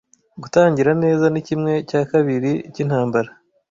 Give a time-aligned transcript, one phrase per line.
[0.41, 3.29] Gutangira neza ni kimwe cya kabiri cyintambara.